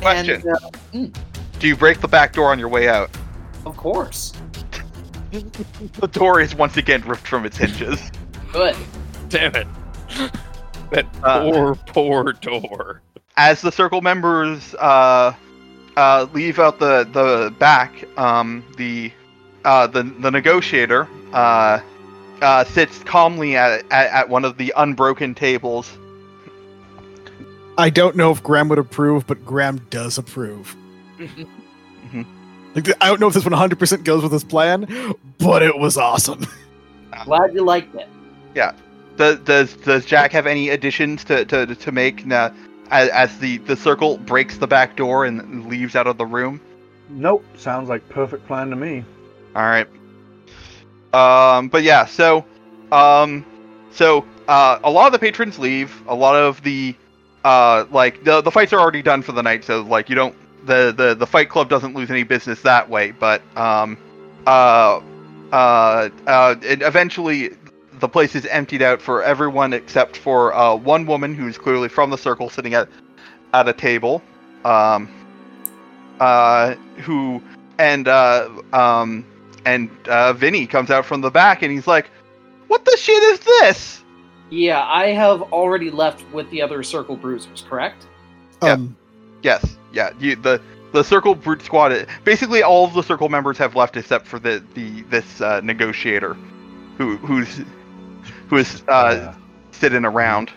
[0.00, 0.42] Question.
[0.92, 1.20] And, uh,
[1.58, 3.10] Do you break the back door on your way out?
[3.66, 4.32] of course.
[5.30, 8.10] The door is once again ripped from its hinges.
[8.52, 8.74] Good.
[9.28, 9.66] Damn it.
[10.90, 13.00] That Uh, poor, poor door.
[13.36, 15.32] as the circle members uh,
[15.96, 19.12] uh, leave out the the back, um, the
[19.64, 21.80] uh, the the negotiator uh,
[22.42, 25.96] uh, sits calmly at, at at one of the unbroken tables.
[27.78, 30.76] I don't know if Graham would approve, but Graham does approve.
[32.74, 36.46] Like, I don't know if this 100% goes with his plan, but it was awesome.
[37.24, 38.08] Glad you liked it.
[39.16, 42.54] Does does, does Jack have any additions to to, to make now,
[42.90, 46.60] as, as the the circle breaks the back door and leaves out of the room?
[47.08, 47.44] Nope.
[47.56, 49.04] Sounds like perfect plan to me.
[49.56, 49.88] All right.
[51.12, 52.44] Um, but yeah, so,
[52.92, 53.44] um,
[53.90, 56.02] so uh, a lot of the patrons leave.
[56.08, 56.94] A lot of the,
[57.44, 59.64] uh, like the the fights are already done for the night.
[59.64, 60.34] So like you don't
[60.66, 63.10] the the the fight club doesn't lose any business that way.
[63.12, 63.98] But um,
[64.46, 65.00] uh,
[65.52, 67.50] uh, uh, eventually
[67.94, 72.10] the place is emptied out for everyone except for uh, one woman who's clearly from
[72.10, 72.88] the circle sitting at
[73.52, 74.22] at a table.
[74.64, 75.08] Um,
[76.20, 77.42] uh, who
[77.78, 79.24] and uh, um,
[79.64, 82.10] and uh, Vinny comes out from the back and he's like,
[82.68, 84.02] "What the shit is this?"
[84.50, 88.06] Yeah, I have already left with the other circle bruisers, correct?
[88.62, 88.72] Yeah.
[88.72, 88.96] Um,
[89.42, 90.60] Yes, yeah, you, the
[90.92, 92.06] the circle brute squad.
[92.24, 96.36] Basically, all of the circle members have left except for the the this uh, negotiator,
[96.98, 97.62] who who's
[98.48, 99.34] who is uh, Uh,
[99.70, 100.50] sitting around.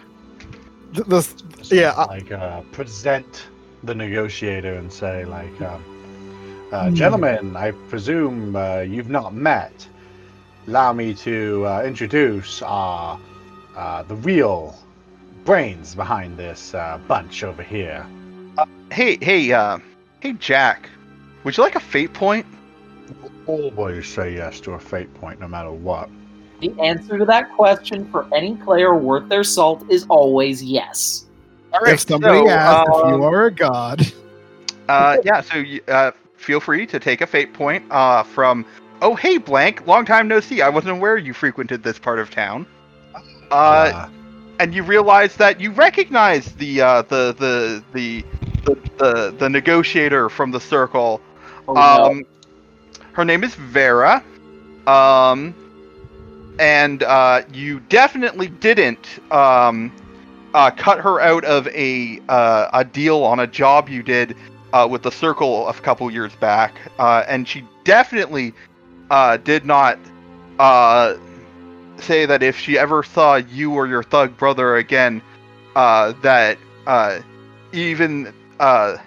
[0.93, 1.35] th- this,
[1.71, 3.47] yeah, like uh, present
[3.83, 5.81] the negotiator and say like um,
[6.73, 6.95] uh, Hmm.
[6.95, 9.87] gentlemen i presume uh, you've not met
[10.67, 13.19] allow me to uh, introduce our
[13.75, 14.75] uh, the real
[15.45, 18.05] brains behind this uh, bunch over here
[18.91, 19.79] Hey, hey, uh,
[20.19, 20.87] hey, Jack,
[21.43, 22.45] would you like a fate point?
[23.47, 26.09] always say yes to a fate point no matter what
[26.61, 31.25] The answer to that question for any player worth their salt is always yes.
[31.73, 34.01] All if somebody so, asks if um, you are a god,
[34.87, 36.11] Uh, yeah, so you, uh,
[36.43, 38.65] feel free to take a fate point uh, from.
[39.01, 39.85] Oh, hey, blank.
[39.87, 40.61] Long time no see.
[40.61, 42.65] I wasn't aware you frequented this part of town.
[43.51, 44.07] Uh,
[44.59, 48.23] and you realize that you recognize the uh, the, the the
[48.65, 51.21] the the the negotiator from the circle.
[51.67, 51.81] Oh, no.
[51.81, 52.23] Um,
[53.13, 54.23] her name is Vera.
[54.87, 55.53] Um,
[56.59, 59.91] and uh, you definitely didn't um,
[60.53, 64.35] uh, cut her out of a uh, a deal on a job you did
[64.73, 68.53] uh, with the Circle a couple years back, uh, and she definitely
[69.11, 69.99] uh, did not
[70.59, 71.15] uh,
[71.97, 75.21] say that if she ever saw you or your thug brother again,
[75.75, 76.57] uh, that
[76.87, 77.19] uh,
[77.73, 78.97] even uh,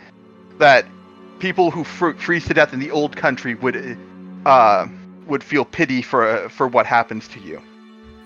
[0.59, 0.87] that
[1.39, 3.99] people who fr- freeze to death in the old country would
[4.47, 4.87] uh,
[5.27, 7.63] would feel pity for for what happens to you.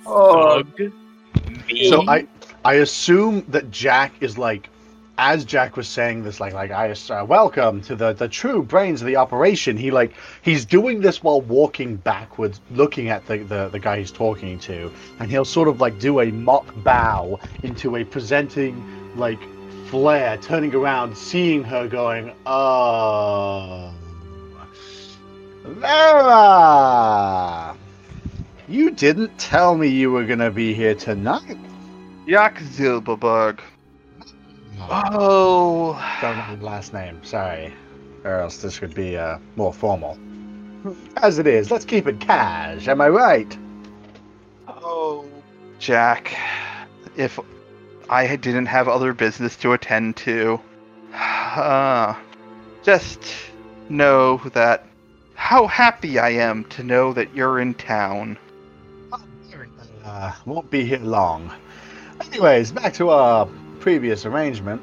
[0.06, 0.92] Oh, Thug.
[1.82, 2.26] So I
[2.64, 4.68] I assume that Jack is like,
[5.20, 9.02] as Jack was saying this, like like I uh, welcome to the the true brains
[9.02, 9.76] of the operation.
[9.76, 14.10] He like he's doing this while walking backwards, looking at the the, the guy he's
[14.10, 18.82] talking to, and he'll sort of like do a mock bow into a presenting
[19.14, 19.38] like
[19.88, 23.92] flare, turning around, seeing her, going, oh.
[25.64, 27.76] Vera!
[28.68, 31.58] You didn't tell me you were gonna be here tonight.
[32.26, 33.60] Yak Zilberberg.
[34.88, 37.72] Oh, Don't know his last name, sorry.
[38.24, 40.18] Or else this would be uh, more formal.
[41.18, 43.58] As it is, let's keep it cash, am I right?
[44.68, 45.26] oh,
[45.78, 46.36] Jack.
[47.16, 47.38] if
[48.08, 50.60] I didn't have other business to attend to.
[51.14, 52.14] Uh,
[52.82, 53.20] just
[53.88, 54.86] know that
[55.34, 58.38] how happy I am to know that you're in town.
[60.04, 61.52] Uh, won't be here long.
[62.20, 63.48] Anyways, back to our
[63.80, 64.80] previous arrangement.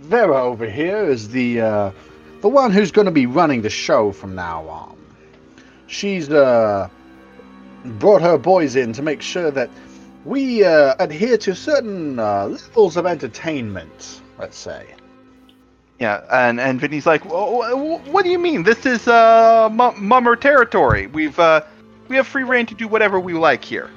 [0.00, 1.90] Vera over here is the uh,
[2.40, 4.96] the one who's going to be running the show from now on.
[5.88, 6.88] She's uh,
[7.84, 9.70] brought her boys in to make sure that
[10.24, 14.20] we uh, adhere to certain uh, levels of entertainment.
[14.38, 14.94] Let's say.
[15.98, 18.64] Yeah, and and Vinny's like, "Wha- wha- "What do you mean?
[18.64, 21.06] This is uh mu- mummer territory.
[21.06, 21.62] We've uh
[22.08, 23.90] we have free rein to do whatever we like here."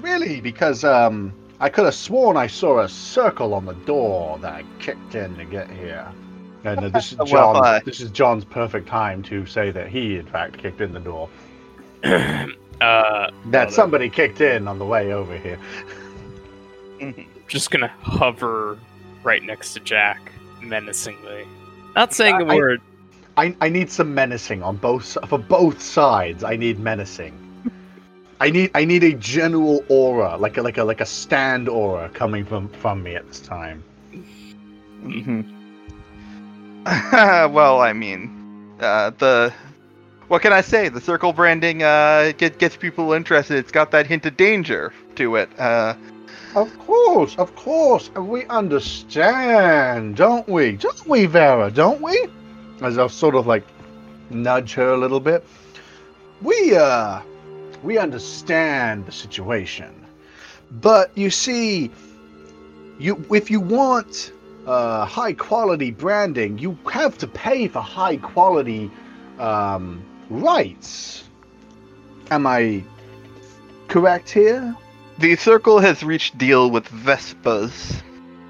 [0.00, 0.40] Really?
[0.40, 4.64] Because um, I could have sworn I saw a circle on the door that I
[4.78, 6.10] kicked in to get here.
[6.64, 7.66] And uh, this is Well, John's.
[7.66, 11.00] uh, this is John's perfect time to say that he, in fact, kicked in the
[11.00, 11.28] door.
[12.04, 12.46] uh,
[12.80, 15.58] That Well, somebody kicked in on the way over here.
[17.48, 18.78] just gonna hover
[19.22, 21.46] right next to Jack menacingly.
[21.94, 22.80] Not saying a word.
[23.36, 26.44] I, I need some menacing on both for both sides.
[26.44, 27.36] I need menacing.
[28.44, 32.10] I need I need a general aura, like a like a like a stand aura
[32.10, 33.84] coming from from me at this time.
[35.00, 35.42] hmm
[37.54, 38.30] well, I mean,
[38.80, 39.52] uh, the
[40.28, 40.88] what can I say?
[40.88, 43.56] The circle branding uh get, gets people interested.
[43.58, 45.48] It's got that hint of danger to it.
[45.58, 45.94] Uh,
[46.54, 50.76] Of course, of course, we understand, don't we?
[50.76, 51.70] Don't we, Vera?
[51.70, 52.28] Don't we?
[52.82, 53.66] As I sort of like
[54.30, 55.44] nudge her a little bit.
[56.40, 57.20] We uh,
[57.84, 60.06] we understand the situation,
[60.70, 61.90] but you see,
[62.98, 64.32] you if you want
[64.66, 68.90] uh, high quality branding, you have to pay for high quality
[69.38, 71.24] um, rights.
[72.30, 72.82] Am I
[73.88, 74.74] correct here?
[75.18, 78.02] the circle has reached deal with Vespers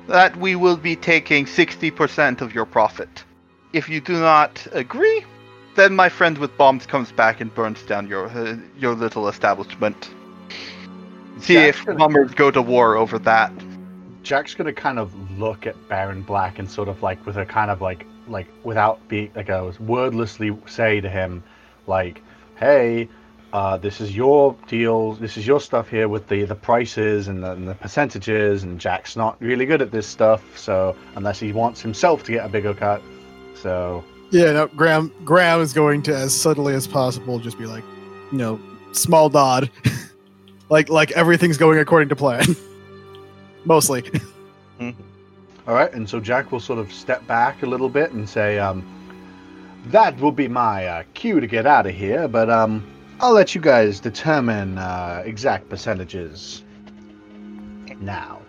[0.06, 3.24] that we will be taking 60% of your profit.
[3.72, 5.24] If you do not agree,
[5.76, 10.10] then my friend with bombs comes back and burns down your uh, your little establishment.
[11.40, 13.52] See Jack's if gonna- mummers go to war over that.
[14.22, 17.70] Jack's gonna kind of look at Baron Black and sort of like with a kind
[17.70, 21.42] of like like without being like I was wordlessly say to him
[21.86, 22.22] like,
[22.56, 23.08] "Hey,
[23.52, 25.12] uh, this is your deal.
[25.12, 28.80] This is your stuff here with the the prices and the, and the percentages." And
[28.80, 32.48] Jack's not really good at this stuff, so unless he wants himself to get a
[32.48, 33.02] bigger cut,
[33.54, 34.02] so
[34.34, 37.84] Yeah, no, Graham Graham is going to as subtly as possible just be like,
[38.32, 38.58] you know,
[38.90, 39.70] small nod.
[40.70, 42.44] like like everything's going according to plan.
[43.64, 44.02] Mostly.
[45.68, 48.58] All right, and so Jack will sort of step back a little bit and say,
[48.58, 48.84] um,
[49.86, 52.84] "That will be my uh, cue to get out of here, but um,
[53.20, 56.64] I'll let you guys determine uh, exact percentages
[58.00, 58.42] now."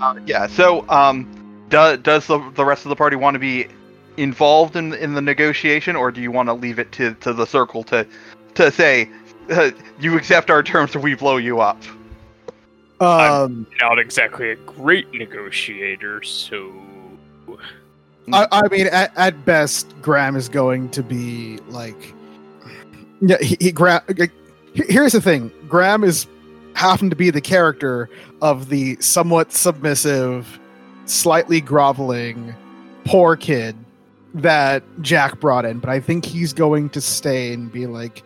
[0.00, 0.46] Uh, yeah.
[0.46, 3.68] So, um, do, does the the rest of the party want to be
[4.18, 7.46] involved in in the negotiation, or do you want to leave it to to the
[7.46, 8.06] circle to
[8.54, 9.08] to say
[9.50, 11.80] uh, you accept our terms or we blow you up?
[13.00, 16.72] Um Not exactly a great negotiator, so
[18.30, 22.14] I, I mean, at, at best, Graham is going to be like,
[23.22, 23.38] yeah.
[23.40, 24.02] He, he Graham.
[24.18, 24.32] like,
[24.74, 26.26] Here's the thing: Graham is
[26.74, 28.10] happen to be the character
[28.42, 30.60] of the somewhat submissive,
[31.06, 32.54] slightly groveling,
[33.04, 33.74] poor kid
[34.42, 35.78] that Jack brought in.
[35.78, 38.22] But I think he's going to stay and be like,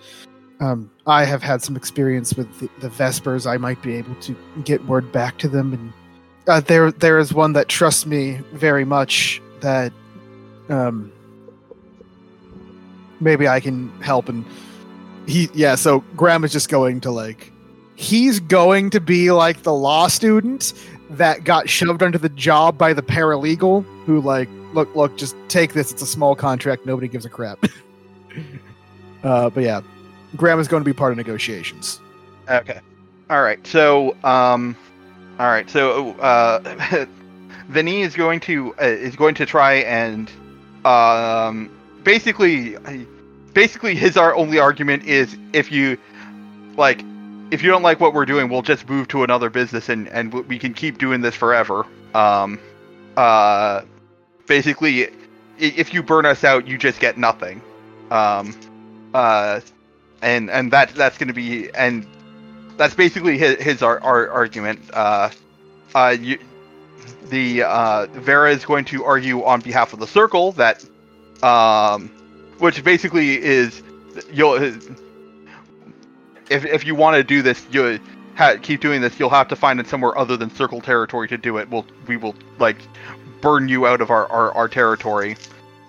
[0.61, 3.47] um, I have had some experience with the, the Vespers.
[3.47, 5.93] I might be able to get word back to them and
[6.47, 9.93] uh, there there is one that trusts me very much that
[10.69, 11.13] um
[13.21, 14.45] maybe I can help and
[15.27, 17.53] he yeah so Graham is just going to like
[17.95, 20.73] he's going to be like the law student
[21.11, 25.73] that got shoved under the job by the paralegal who like look look just take
[25.73, 27.63] this it's a small contract nobody gives a crap
[29.25, 29.81] uh but yeah
[30.37, 32.01] Graham is going to be part of negotiations
[32.49, 32.81] Okay.
[33.31, 33.65] All right.
[33.67, 34.77] So, um,
[35.39, 35.69] all right.
[35.71, 37.07] So, uh,
[37.69, 40.31] Vinny is going to uh, is going to try and,
[40.85, 41.71] um,
[42.03, 42.77] basically,
[43.53, 45.97] basically his our only argument is if you,
[46.77, 47.05] like,
[47.51, 50.33] if you don't like what we're doing, we'll just move to another business and and
[50.33, 51.87] we can keep doing this forever.
[52.15, 52.59] Um,
[53.17, 53.83] uh,
[54.53, 55.09] basically,
[55.59, 57.63] if you burn us out, you just get nothing.
[58.11, 58.55] Um,
[59.15, 59.61] uh,
[60.21, 62.07] and and that that's going to be and
[62.77, 64.79] that's basically his, his ar- ar- argument.
[64.93, 65.31] Uh,
[65.95, 66.39] uh, you,
[67.31, 70.85] the uh, Vera is going to argue on behalf of the Circle that,
[71.43, 72.09] um,
[72.59, 73.83] which basically is
[74.31, 74.57] you'll
[76.51, 77.99] if if you want to do this, you
[78.37, 81.39] ha- keep doing this, you'll have to find it somewhere other than Circle territory to
[81.39, 81.71] do it.
[81.71, 82.77] We'll we will like
[83.43, 85.37] burn you out of our our, our territory.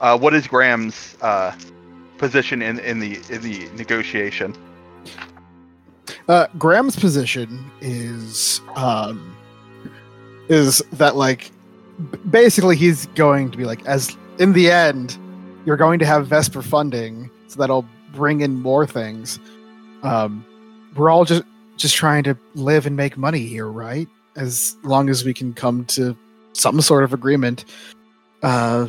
[0.02, 1.56] Uh, what is Graham's uh,
[2.18, 4.54] position in in the in the negotiation?
[6.28, 9.36] Uh, Graham's position is um,
[10.50, 11.52] is that like
[12.30, 15.18] basically he's going to be like as in the end
[15.66, 19.40] you're going to have Vesper funding, so that'll bring in more things.
[20.02, 20.46] Um,
[20.96, 21.44] we're all just
[21.78, 24.08] just trying to live and make money here, right?
[24.36, 26.18] As long as we can come to
[26.54, 27.66] some sort of agreement,
[28.42, 28.88] uh,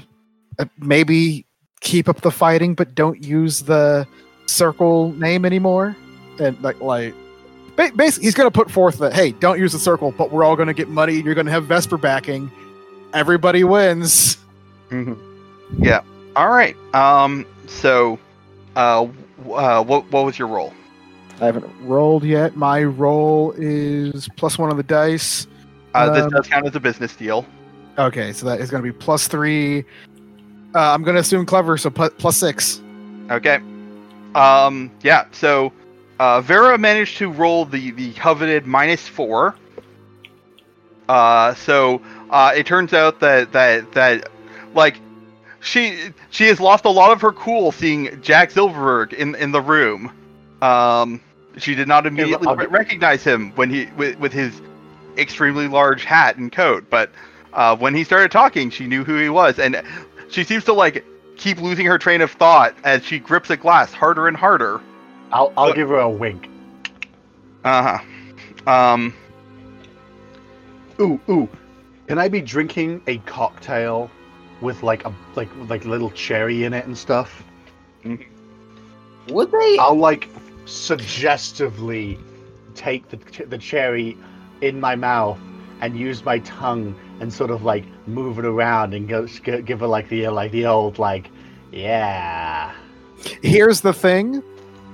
[0.79, 1.47] maybe
[1.81, 4.07] keep up the fighting, but don't use the
[4.47, 5.97] circle name anymore.
[6.39, 7.15] And like, like
[7.77, 10.57] basically, he's going to put forth that hey, don't use the circle, but we're all
[10.57, 11.15] going to get money.
[11.15, 12.51] You're going to have Vesper backing.
[13.13, 14.39] Everybody wins.
[15.79, 16.01] Yeah.
[16.37, 16.77] All right.
[16.95, 17.47] Um.
[17.67, 18.19] So,
[18.77, 19.09] uh,
[19.51, 20.73] uh, what what was your role?
[21.41, 22.57] I haven't rolled yet.
[22.57, 25.47] My roll is plus one on the dice.
[25.95, 27.47] Uh, this Um, does count as a business deal.
[27.99, 29.85] Okay, so that is going to be plus three.
[30.75, 32.83] Uh, I'm going to assume clever, so pu- plus six.
[33.31, 33.61] Okay.
[34.35, 34.91] Um.
[35.03, 35.27] Yeah.
[35.31, 35.73] So,
[36.19, 39.55] uh, Vera managed to roll the the coveted minus four.
[41.09, 41.55] Uh.
[41.55, 44.29] So, uh, it turns out that that that
[44.75, 44.99] like
[45.61, 49.61] she she has lost a lot of her cool seeing Jack Silverberg in in the
[49.61, 50.11] room.
[50.61, 51.21] Um.
[51.57, 54.61] She did not immediately re- recognize him when he with, with his
[55.19, 57.11] extremely large hat and coat, but
[57.53, 59.83] uh, when he started talking, she knew who he was, and
[60.29, 61.05] she seems to like
[61.37, 64.81] keep losing her train of thought as she grips a glass harder and harder.
[65.33, 65.77] I'll I'll Look.
[65.77, 66.49] give her a wink.
[67.65, 67.99] Uh
[68.67, 68.71] huh.
[68.71, 69.15] Um.
[71.01, 71.49] Ooh ooh,
[72.07, 74.11] can I be drinking a cocktail
[74.61, 77.45] with like a like like little cherry in it and stuff?
[79.29, 79.77] Would they?
[79.79, 80.29] I'll like
[80.67, 82.19] suggestively
[82.75, 84.17] take the the cherry
[84.65, 85.39] in my mouth
[85.81, 89.27] and use my tongue and sort of like move it around and go
[89.63, 91.31] give her like the like the old like
[91.73, 92.73] yeah.
[93.43, 94.43] Here's the thing.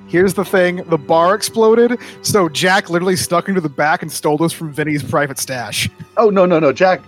[0.06, 0.76] Here's the thing.
[0.88, 5.02] The bar exploded, so Jack literally stuck into the back and stole this from Vinny's
[5.02, 5.88] private stash.
[6.16, 7.00] Oh no no no Jack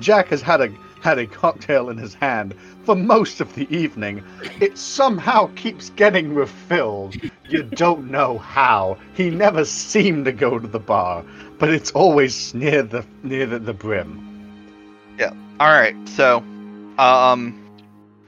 [0.00, 4.22] Jack has had a had a cocktail in his hand for most of the evening.
[4.60, 7.16] It somehow keeps getting refilled.
[7.48, 8.98] You don't know how.
[9.14, 11.24] He never seemed to go to the bar,
[11.58, 14.24] but it's always near the near the, the brim.
[15.18, 15.32] Yeah.
[15.60, 15.96] All right.
[16.08, 16.38] So,
[16.98, 17.68] um,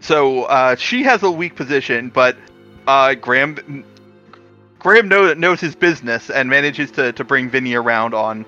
[0.01, 2.37] so uh, she has a weak position, but
[2.87, 3.85] uh, Graham
[4.81, 8.47] Graham know, knows his business and manages to, to bring Vinny around on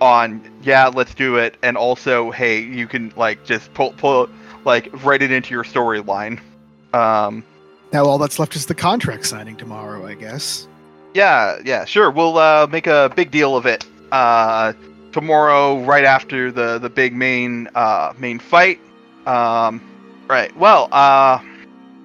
[0.00, 4.28] on yeah, let's do it, and also hey, you can like just pull pull
[4.64, 6.40] like write it into your storyline.
[6.92, 7.44] Um,
[7.92, 10.66] Now all that's left is the contract signing tomorrow, I guess.
[11.14, 12.10] Yeah, yeah, sure.
[12.10, 14.74] We'll uh, make a big deal of it uh,
[15.12, 18.80] tomorrow, right after the the big main uh, main fight.
[19.26, 19.80] Um,
[20.28, 20.54] right.
[20.56, 21.38] Well, uh,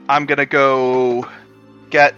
[0.07, 1.27] I'm gonna go
[1.89, 2.15] get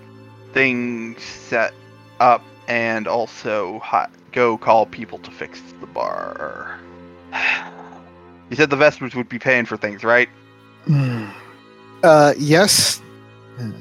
[0.54, 1.74] things set
[2.20, 6.80] up and also hi- go call people to fix the bar.
[8.50, 10.30] You said the Vespers would be paying for things, right?
[10.86, 11.26] Hmm.
[12.04, 13.02] Uh, yes.
[13.60, 13.72] Uh,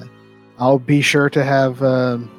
[0.59, 1.82] I'll be sure to have.
[1.82, 2.30] Um,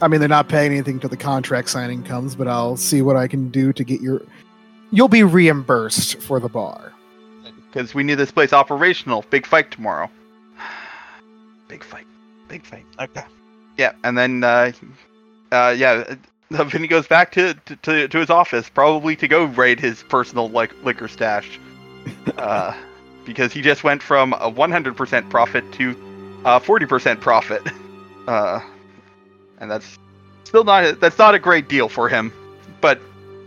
[0.00, 3.16] I mean, they're not paying anything till the contract signing comes, but I'll see what
[3.16, 4.22] I can do to get your.
[4.90, 6.92] You'll be reimbursed for the bar.
[7.70, 9.24] Because we need this place operational.
[9.28, 10.08] Big fight tomorrow.
[11.68, 12.06] Big fight.
[12.48, 12.86] Big fight.
[13.00, 13.24] Okay.
[13.76, 14.72] Yeah, and then, uh,
[15.50, 16.14] uh, yeah,
[16.58, 20.02] uh, Vinny goes back to, to, to, to his office, probably to go raid his
[20.04, 21.60] personal like liquor stash.
[22.38, 22.74] uh,
[23.24, 25.90] because he just went from a 100% profit to
[26.44, 27.62] uh, 40% profit.
[28.28, 28.60] Uh,
[29.58, 29.98] and that's
[30.44, 32.32] still not a, that's not a great deal for him,
[32.80, 33.00] but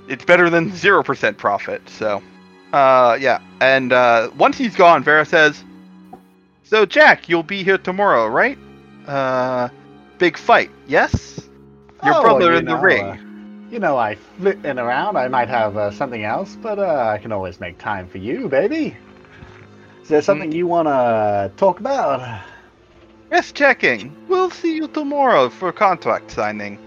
[0.09, 1.87] it's better than 0% profit.
[1.87, 2.21] So,
[2.73, 3.39] uh, yeah.
[3.61, 5.63] And uh, once he's gone, Vera says,
[6.63, 8.57] "So Jack, you'll be here tomorrow, right?
[9.07, 9.69] Uh,
[10.17, 11.44] big fight, yes?
[12.01, 13.17] Your Oh, brother you in the ring." uh,
[13.69, 15.17] you know, I flit in around.
[15.17, 18.47] I might have uh, something else, but uh, I can always make time for you,
[18.49, 18.97] baby.
[20.03, 22.41] Is there something you want to talk about?
[23.31, 24.15] Just checking.
[24.27, 26.79] We'll see you tomorrow for contract signing.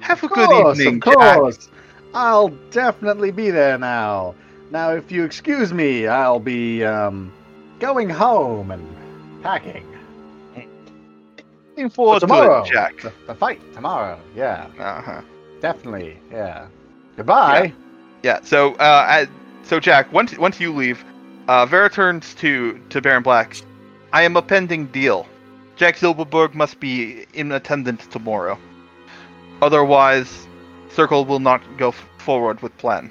[0.00, 1.42] Have a Of good course, evening, of Jack.
[1.42, 1.68] course.
[2.14, 4.34] I'll definitely be there now.
[4.70, 7.32] Now, if you excuse me, I'll be um,
[7.78, 9.00] going home and
[9.42, 9.91] packing.
[11.72, 13.00] Looking forward tomorrow, to it, Jack.
[13.00, 14.20] The, the fight tomorrow.
[14.36, 15.22] Yeah, Uh-huh.
[15.60, 16.18] definitely.
[16.30, 16.66] Yeah.
[17.16, 17.72] Goodbye.
[18.22, 18.40] Yeah.
[18.42, 19.28] So, uh, at,
[19.62, 21.04] so Jack, once once you leave,
[21.48, 23.56] uh, Vera turns to to Baron Black.
[24.12, 25.26] I am a pending deal.
[25.76, 28.58] Jack Silverberg must be in attendance tomorrow.
[29.62, 30.46] Otherwise,
[30.90, 33.10] Circle will not go f- forward with plan.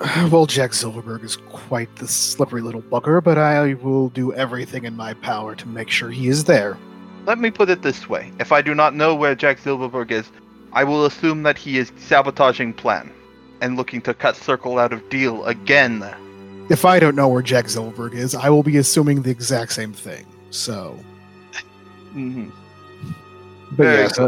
[0.30, 4.96] Well, Jack Silverberg is quite the slippery little bugger, but I will do everything in
[4.96, 6.78] my power to make sure he is there.
[7.24, 10.30] Let me put it this way: if I do not know where Jack Silverberg is,
[10.72, 13.12] I will assume that he is sabotaging plan
[13.60, 16.04] and looking to cut Circle out of deal again.
[16.68, 19.92] If I don't know where Jack Silverberg is, I will be assuming the exact same
[19.92, 20.26] thing.
[20.50, 20.98] So,
[22.12, 22.50] hmm
[23.76, 24.18] but yes,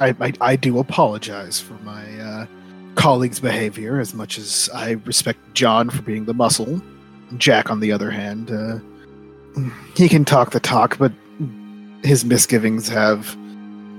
[0.00, 2.46] I, I I do apologize for my uh,
[2.94, 4.00] colleague's behavior.
[4.00, 6.80] As much as I respect John for being the muscle,
[7.36, 8.78] Jack, on the other hand, uh,
[9.94, 11.12] he can talk the talk, but
[12.02, 13.36] his misgivings have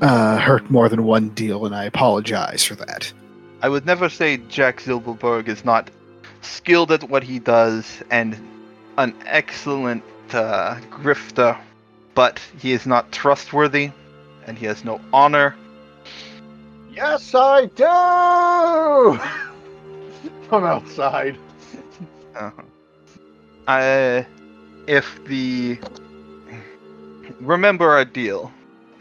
[0.01, 3.11] uh, hurt more than one deal, and I apologize for that.
[3.61, 5.89] I would never say Jack Silverberg is not
[6.41, 8.35] skilled at what he does and
[8.97, 11.57] an excellent uh, grifter,
[12.15, 13.91] but he is not trustworthy
[14.47, 15.55] and he has no honor.
[16.91, 19.19] Yes, I do.
[20.49, 21.37] From outside.
[22.35, 22.63] Uh-huh.
[23.67, 24.25] I,
[24.87, 25.77] if the
[27.39, 28.51] remember our deal,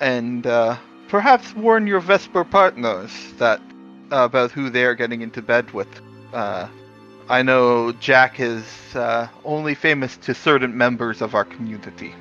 [0.00, 0.76] and uh,
[1.08, 3.60] perhaps warn your Vesper partners that
[4.12, 5.88] uh, about who they are getting into bed with.
[6.32, 6.68] Uh,
[7.28, 8.64] I know Jack is
[8.94, 12.14] uh, only famous to certain members of our community.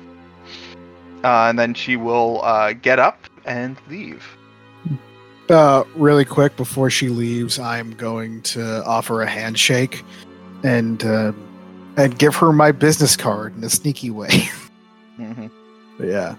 [1.24, 4.24] Uh, and then she will uh, get up and leave.
[5.48, 10.04] Uh, really quick before she leaves, I'm going to offer a handshake
[10.62, 11.32] and uh,
[11.96, 14.28] and give her my business card in a sneaky way.
[15.16, 15.48] hmm
[16.02, 16.36] yeah.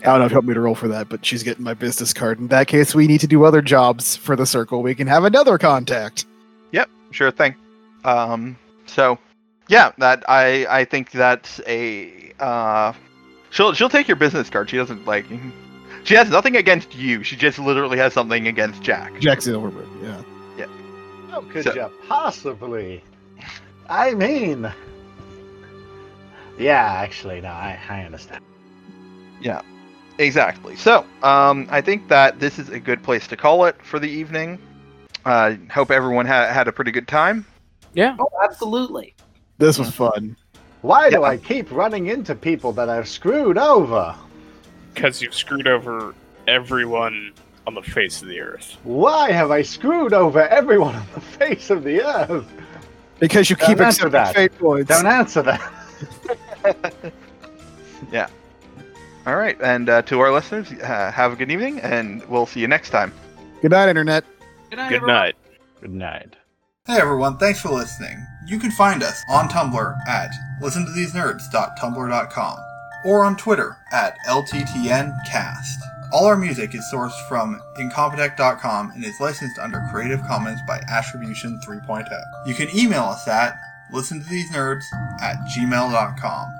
[0.00, 1.72] I don't know if you want me to roll for that, but she's getting my
[1.72, 2.38] business card.
[2.38, 4.82] In that case, we need to do other jobs for the circle.
[4.82, 6.26] We can have another contact.
[6.72, 7.54] Yep, sure thing.
[8.04, 9.18] Um, so,
[9.68, 12.92] yeah, that I I think that's a uh,
[13.50, 14.68] she'll she'll take your business card.
[14.68, 15.24] She doesn't like.
[16.04, 17.22] She has nothing against you.
[17.22, 19.18] She just literally has something against Jack.
[19.20, 20.20] Jack Silverberg, yeah.
[21.30, 23.02] How could So- you possibly?
[23.88, 24.70] I mean,
[26.58, 28.42] yeah, actually, no, I, I understand.
[29.44, 29.60] Yeah,
[30.18, 30.74] exactly.
[30.74, 34.08] So, um, I think that this is a good place to call it for the
[34.08, 34.58] evening.
[35.24, 37.44] Uh, hope everyone ha- had a pretty good time.
[37.92, 38.16] Yeah.
[38.18, 39.14] Oh, absolutely.
[39.58, 40.36] This was fun.
[40.80, 41.28] Why do Yeah.
[41.28, 44.14] I keep running into people that I've screwed over?
[44.94, 46.14] Because you've screwed over
[46.48, 47.32] everyone
[47.66, 48.76] on the face of the earth.
[48.82, 52.46] Why have I screwed over everyone on the face of the earth?
[53.20, 54.34] Because you Don't keep answer accepting that.
[54.34, 54.88] fate points.
[54.88, 57.12] Don't answer that.
[59.26, 62.60] All right, and uh, to our listeners, uh, have a good evening, and we'll see
[62.60, 63.12] you next time.
[63.62, 64.24] Good night, Internet.
[64.68, 64.88] Good night.
[64.88, 65.14] Good everyone.
[65.14, 65.34] night.
[65.80, 66.36] Good night.
[66.86, 68.18] Hey everyone, thanks for listening.
[68.46, 72.58] You can find us on Tumblr at listentothesenerds.tumblr.com
[73.06, 75.76] or on Twitter at LTTNcast.
[76.12, 81.58] All our music is sourced from incompetech.com and is licensed under Creative Commons by Attribution
[81.66, 82.06] 3.0.
[82.46, 83.58] You can email us at
[83.90, 84.84] listentothesenerds
[85.22, 86.52] at gmail.com.